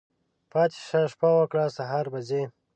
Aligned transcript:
پاتی 0.51 0.79
شه، 0.87 0.99
شپه 1.11 1.29
وکړه، 1.37 1.65
سهار 1.77 2.05
به 2.13 2.19
ځی. 2.27 2.43